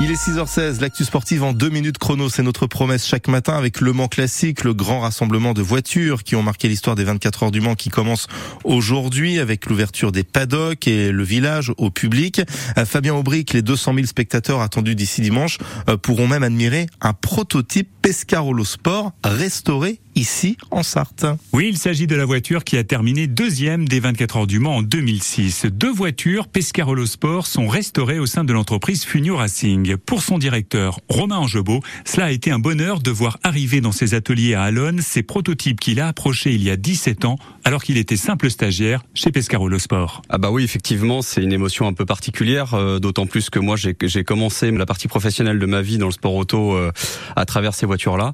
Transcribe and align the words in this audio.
Il 0.00 0.10
est 0.10 0.14
6h16, 0.14 0.80
l'actu 0.80 1.04
sportive 1.04 1.44
en 1.44 1.52
deux 1.52 1.70
minutes 1.70 1.98
chrono, 1.98 2.28
c'est 2.28 2.42
notre 2.42 2.66
promesse 2.66 3.06
chaque 3.06 3.28
matin 3.28 3.56
avec 3.56 3.80
Le 3.80 3.92
Mans 3.92 4.08
Classique, 4.08 4.64
le 4.64 4.74
grand 4.74 4.98
rassemblement 4.98 5.54
de 5.54 5.62
voitures 5.62 6.24
qui 6.24 6.34
ont 6.34 6.42
marqué 6.42 6.66
l'histoire 6.66 6.96
des 6.96 7.04
24 7.04 7.44
heures 7.44 7.50
du 7.52 7.60
Mans 7.60 7.76
qui 7.76 7.90
commence 7.90 8.26
aujourd'hui 8.64 9.38
avec 9.38 9.66
l'ouverture 9.66 10.10
des 10.10 10.24
paddocks 10.24 10.88
et 10.88 11.12
le 11.12 11.22
village 11.22 11.72
au 11.78 11.90
public. 11.90 12.42
Euh, 12.76 12.84
Fabien 12.84 13.14
Aubric, 13.14 13.52
les 13.52 13.62
200 13.62 13.94
000 13.94 14.06
spectateurs 14.06 14.60
attendus 14.62 14.96
d'ici 14.96 15.20
dimanche 15.20 15.58
euh, 15.88 15.96
pourront 15.96 16.26
même 16.26 16.42
admirer 16.42 16.86
un 17.00 17.12
prototype 17.12 17.88
Pescarolo 18.04 18.66
Sport 18.66 19.12
restauré 19.24 19.98
ici 20.14 20.58
en 20.70 20.82
Sarthe. 20.82 21.24
Oui, 21.54 21.70
il 21.70 21.78
s'agit 21.78 22.06
de 22.06 22.14
la 22.14 22.26
voiture 22.26 22.62
qui 22.62 22.76
a 22.76 22.84
terminé 22.84 23.26
deuxième 23.26 23.88
des 23.88 23.98
24 23.98 24.36
heures 24.36 24.46
du 24.46 24.58
Mans 24.58 24.76
en 24.76 24.82
2006. 24.82 25.64
Deux 25.72 25.90
voitures 25.90 26.46
Pescarolo 26.46 27.06
Sport 27.06 27.46
sont 27.46 27.66
restaurées 27.66 28.18
au 28.18 28.26
sein 28.26 28.44
de 28.44 28.52
l'entreprise 28.52 29.04
Funio 29.04 29.36
Racing. 29.36 29.96
Pour 29.96 30.22
son 30.22 30.36
directeur, 30.36 31.00
Romain 31.08 31.38
Angebeau, 31.38 31.80
cela 32.04 32.26
a 32.26 32.30
été 32.30 32.50
un 32.50 32.58
bonheur 32.58 33.00
de 33.00 33.10
voir 33.10 33.38
arriver 33.42 33.80
dans 33.80 33.90
ses 33.90 34.12
ateliers 34.12 34.52
à 34.52 34.64
Alonne 34.64 35.00
ces 35.00 35.22
prototypes 35.22 35.80
qu'il 35.80 35.98
a 35.98 36.08
approchés 36.08 36.52
il 36.52 36.62
y 36.62 36.68
a 36.68 36.76
17 36.76 37.24
ans 37.24 37.38
alors 37.64 37.82
qu'il 37.82 37.96
était 37.96 38.16
simple 38.16 38.50
stagiaire 38.50 39.02
chez 39.14 39.32
Pescarolo 39.32 39.78
Sport. 39.78 40.22
Ah 40.28 40.38
bah 40.38 40.50
oui, 40.50 40.64
effectivement, 40.64 41.22
c'est 41.22 41.42
une 41.42 41.52
émotion 41.52 41.86
un 41.86 41.94
peu 41.94 42.04
particulière, 42.04 42.74
euh, 42.74 42.98
d'autant 42.98 43.26
plus 43.26 43.48
que 43.48 43.58
moi 43.58 43.76
j'ai 43.76 44.24
commencé 44.24 44.70
la 44.70 44.86
partie 44.86 45.08
professionnelle 45.08 45.58
de 45.58 45.66
ma 45.66 45.80
vie 45.80 45.98
dans 45.98 46.06
le 46.06 46.12
sport 46.12 46.34
auto 46.34 46.74
euh, 46.74 46.92
à 47.36 47.46
travers 47.46 47.74
ces 47.74 47.86
voitures-là. 47.86 48.32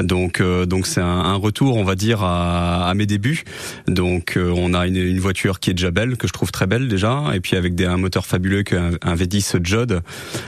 Donc 0.00 0.40
euh, 0.40 0.66
donc 0.66 0.86
c'est 0.86 1.00
un, 1.00 1.06
un, 1.06 1.34
retour, 1.36 1.76
on 1.76 1.84
va 1.84 1.94
dire, 1.94 2.22
à, 2.22 2.88
à 2.88 2.94
mes 2.94 3.06
débuts. 3.06 3.44
Donc 3.86 4.36
on 4.36 4.74
a 4.74 4.86
une, 4.86 4.96
une, 4.96 5.20
voiture 5.20 5.60
qui 5.60 5.70
est 5.70 5.74
déjà 5.74 5.92
belle, 5.92 6.16
que 6.16 6.26
je 6.26 6.32
trouve 6.32 6.50
très 6.50 6.66
belle 6.66 6.88
déjà, 6.88 7.24
et 7.34 7.40
puis 7.40 7.56
avec 7.56 7.74
des, 7.74 7.86
un 7.86 7.96
moteur 7.96 8.26
fabuleux 8.26 8.64
qu'un 8.64 8.92
un 9.02 9.14
V10 9.14 9.64
Judd 9.64 10.00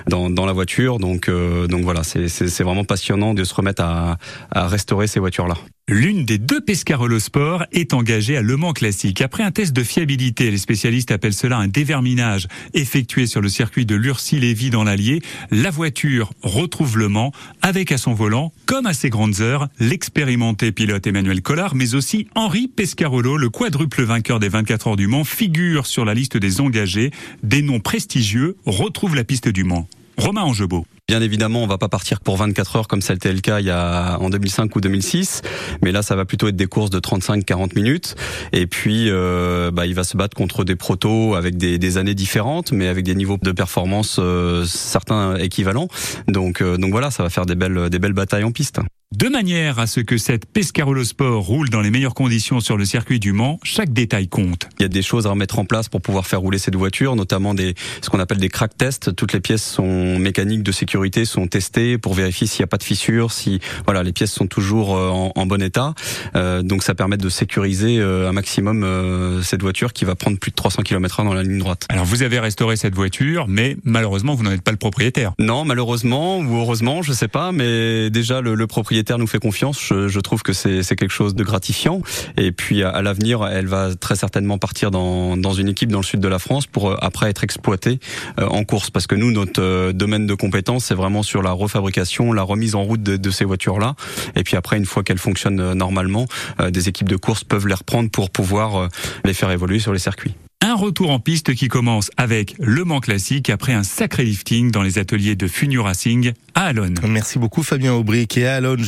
dans, 0.08 0.28
dans 0.28 0.46
la 0.46 0.52
voiture. 0.52 0.98
Donc 0.98 1.30
donc 1.30 1.82
voilà, 1.82 2.02
c'est 2.02 2.62
vraiment 2.62 2.84
passionnant 2.84 3.34
de 3.34 3.44
se 3.44 3.54
remettre 3.54 3.82
à, 3.82 4.18
à 4.50 4.66
restaurer 4.66 5.06
ces 5.06 5.20
voitures-là. 5.20 5.54
L'une 5.86 6.24
des 6.24 6.38
deux 6.38 6.62
Pescarolo 6.62 7.18
Sport 7.18 7.66
est 7.70 7.92
engagée 7.92 8.38
à 8.38 8.40
Le 8.40 8.56
Mans 8.56 8.72
Classique. 8.72 9.20
Après 9.20 9.42
un 9.42 9.50
test 9.50 9.74
de 9.74 9.82
fiabilité, 9.82 10.50
les 10.50 10.56
spécialistes 10.56 11.10
appellent 11.10 11.34
cela 11.34 11.58
un 11.58 11.68
déverminage, 11.68 12.48
effectué 12.72 13.26
sur 13.26 13.42
le 13.42 13.50
circuit 13.50 13.84
de 13.84 13.94
Lurcy-Lévy 13.94 14.70
dans 14.70 14.82
l'Allier, 14.82 15.20
la 15.50 15.68
voiture 15.68 16.32
retrouve 16.42 16.96
Le 16.96 17.10
Mans 17.10 17.32
avec 17.60 17.92
à 17.92 17.98
son 17.98 18.14
volant, 18.14 18.50
comme 18.64 18.86
à 18.86 18.94
ses 18.94 19.10
grandes 19.10 19.42
heures, 19.42 19.68
l'expérimenté 19.78 20.72
pilote 20.72 21.06
Emmanuel 21.06 21.42
Collard, 21.42 21.74
mais 21.74 21.94
aussi 21.94 22.28
Henri 22.34 22.66
Pescarolo, 22.66 23.36
le 23.36 23.50
quadruple 23.50 24.04
vainqueur 24.04 24.40
des 24.40 24.48
24 24.48 24.86
heures 24.86 24.96
du 24.96 25.06
Mans, 25.06 25.24
figure 25.24 25.84
sur 25.84 26.06
la 26.06 26.14
liste 26.14 26.38
des 26.38 26.62
engagés. 26.62 27.10
Des 27.42 27.60
noms 27.60 27.80
prestigieux 27.80 28.56
retrouvent 28.64 29.16
la 29.16 29.24
piste 29.24 29.48
du 29.48 29.64
Mans. 29.64 29.86
Romain 30.16 30.44
Angebeau. 30.44 30.86
Bien 31.06 31.20
évidemment, 31.20 31.62
on 31.62 31.66
va 31.66 31.76
pas 31.76 31.90
partir 31.90 32.20
pour 32.20 32.38
24 32.38 32.76
heures 32.76 32.88
comme 32.88 33.02
ça 33.02 33.12
était 33.12 33.30
le 33.30 33.40
cas 33.40 33.60
il 33.60 33.66
y 33.66 33.70
a 33.70 34.16
en 34.20 34.30
2005 34.30 34.74
ou 34.74 34.80
2006, 34.80 35.42
mais 35.82 35.92
là 35.92 36.00
ça 36.00 36.16
va 36.16 36.24
plutôt 36.24 36.48
être 36.48 36.56
des 36.56 36.64
courses 36.64 36.88
de 36.88 36.98
35-40 36.98 37.74
minutes. 37.74 38.14
Et 38.52 38.66
puis, 38.66 39.10
euh, 39.10 39.70
bah, 39.70 39.84
il 39.84 39.94
va 39.94 40.02
se 40.02 40.16
battre 40.16 40.34
contre 40.34 40.64
des 40.64 40.76
protos 40.76 41.34
avec 41.34 41.58
des, 41.58 41.76
des, 41.76 41.98
années 41.98 42.14
différentes, 42.14 42.72
mais 42.72 42.88
avec 42.88 43.04
des 43.04 43.14
niveaux 43.14 43.36
de 43.36 43.52
performance 43.52 44.16
euh, 44.18 44.64
certains 44.64 45.36
équivalents. 45.36 45.88
Donc, 46.26 46.62
euh, 46.62 46.78
donc 46.78 46.92
voilà, 46.92 47.10
ça 47.10 47.22
va 47.22 47.28
faire 47.28 47.44
des 47.44 47.54
belles, 47.54 47.90
des 47.90 47.98
belles 47.98 48.14
batailles 48.14 48.44
en 48.44 48.52
piste. 48.52 48.80
De 49.16 49.28
manière 49.28 49.78
à 49.78 49.86
ce 49.86 50.00
que 50.00 50.18
cette 50.18 50.44
Pescarolo 50.44 51.04
Sport 51.04 51.44
roule 51.44 51.70
dans 51.70 51.80
les 51.80 51.92
meilleures 51.92 52.14
conditions 52.14 52.58
sur 52.58 52.76
le 52.76 52.84
circuit 52.84 53.20
du 53.20 53.32
Mans, 53.32 53.60
chaque 53.62 53.92
détail 53.92 54.26
compte. 54.26 54.66
Il 54.80 54.82
y 54.82 54.84
a 54.84 54.88
des 54.88 55.02
choses 55.02 55.28
à 55.28 55.30
remettre 55.30 55.60
en 55.60 55.64
place 55.64 55.88
pour 55.88 56.00
pouvoir 56.00 56.26
faire 56.26 56.40
rouler 56.40 56.58
cette 56.58 56.74
voiture, 56.74 57.14
notamment 57.14 57.54
des 57.54 57.76
ce 58.02 58.10
qu'on 58.10 58.18
appelle 58.18 58.38
des 58.38 58.48
crack 58.48 58.76
tests. 58.76 59.14
Toutes 59.14 59.32
les 59.32 59.38
pièces 59.38 59.62
sont 59.62 60.18
mécaniques 60.18 60.64
de 60.64 60.72
sécurité 60.72 61.26
sont 61.26 61.46
testées 61.46 61.96
pour 61.96 62.14
vérifier 62.14 62.48
s'il 62.48 62.62
n'y 62.62 62.64
a 62.64 62.66
pas 62.66 62.76
de 62.76 62.82
fissures, 62.82 63.30
si 63.30 63.60
voilà 63.84 64.02
les 64.02 64.12
pièces 64.12 64.32
sont 64.32 64.48
toujours 64.48 64.96
euh, 64.96 65.10
en, 65.10 65.30
en 65.36 65.46
bon 65.46 65.62
état. 65.62 65.94
Euh, 66.34 66.62
donc 66.62 66.82
ça 66.82 66.96
permet 66.96 67.16
de 67.16 67.28
sécuriser 67.28 67.98
euh, 68.00 68.28
un 68.28 68.32
maximum 68.32 68.82
euh, 68.82 69.42
cette 69.42 69.62
voiture 69.62 69.92
qui 69.92 70.04
va 70.04 70.16
prendre 70.16 70.40
plus 70.40 70.50
de 70.50 70.56
300 70.56 70.82
km/h 70.82 71.24
dans 71.24 71.34
la 71.34 71.44
ligne 71.44 71.60
droite. 71.60 71.86
Alors 71.88 72.04
vous 72.04 72.24
avez 72.24 72.40
restauré 72.40 72.74
cette 72.74 72.96
voiture, 72.96 73.46
mais 73.46 73.76
malheureusement 73.84 74.34
vous 74.34 74.42
n'en 74.42 74.50
êtes 74.50 74.62
pas 74.62 74.72
le 74.72 74.76
propriétaire. 74.76 75.34
Non, 75.38 75.64
malheureusement 75.64 76.38
ou 76.40 76.56
heureusement, 76.56 77.02
je 77.02 77.12
sais 77.12 77.28
pas, 77.28 77.52
mais 77.52 78.10
déjà 78.10 78.40
le, 78.40 78.56
le 78.56 78.66
propriétaire 78.66 79.03
nous 79.18 79.26
fait 79.26 79.38
confiance, 79.38 79.80
je, 79.80 80.08
je 80.08 80.20
trouve 80.20 80.42
que 80.42 80.52
c'est 80.52 80.96
quelque 80.96 81.12
chose 81.12 81.34
de 81.34 81.44
gratifiant. 81.44 82.00
Et 82.36 82.52
puis 82.52 82.82
à, 82.82 82.90
à 82.90 83.02
l'avenir, 83.02 83.46
elle 83.46 83.66
va 83.66 83.94
très 83.94 84.16
certainement 84.16 84.58
partir 84.58 84.90
dans, 84.90 85.36
dans 85.36 85.52
une 85.52 85.68
équipe 85.68 85.90
dans 85.90 86.00
le 86.00 86.04
sud 86.04 86.20
de 86.20 86.28
la 86.28 86.38
France 86.38 86.66
pour 86.66 86.90
euh, 86.90 86.96
après 87.00 87.30
être 87.30 87.44
exploitée 87.44 88.00
euh, 88.38 88.46
en 88.46 88.64
course. 88.64 88.90
Parce 88.90 89.06
que 89.06 89.14
nous, 89.14 89.30
notre 89.30 89.62
euh, 89.62 89.92
domaine 89.92 90.26
de 90.26 90.34
compétence, 90.34 90.86
c'est 90.86 90.94
vraiment 90.94 91.22
sur 91.22 91.42
la 91.42 91.52
refabrication, 91.52 92.32
la 92.32 92.42
remise 92.42 92.74
en 92.74 92.82
route 92.82 93.02
de, 93.02 93.16
de 93.16 93.30
ces 93.30 93.44
voitures-là. 93.44 93.94
Et 94.36 94.44
puis 94.44 94.56
après, 94.56 94.76
une 94.76 94.86
fois 94.86 95.02
qu'elles 95.02 95.18
fonctionnent 95.18 95.74
normalement, 95.74 96.26
des 96.70 96.88
équipes 96.88 97.08
de 97.08 97.16
course 97.16 97.44
peuvent 97.44 97.66
les 97.66 97.74
reprendre 97.74 98.10
pour 98.10 98.30
pouvoir 98.30 98.88
les 99.24 99.34
faire 99.34 99.50
évoluer 99.50 99.78
sur 99.78 99.92
les 99.92 99.98
circuits. 99.98 100.34
Un 100.60 100.76
retour 100.76 101.10
en 101.10 101.18
piste 101.18 101.54
qui 101.54 101.68
commence 101.68 102.10
avec 102.16 102.54
Le 102.58 102.84
Mans 102.84 103.00
Classique 103.00 103.50
après 103.50 103.74
un 103.74 103.82
sacré 103.82 104.24
lifting 104.24 104.70
dans 104.70 104.82
les 104.82 104.98
ateliers 104.98 105.36
de 105.36 105.46
Funio 105.46 105.82
Racing 105.82 106.32
à 106.54 106.64
Alonne. 106.64 106.98
Merci 107.06 107.38
beaucoup 107.38 107.62
Fabien 107.62 107.92
Aubry 107.92 108.26
et 108.34 108.46
à 108.46 108.56
Alonne. 108.56 108.80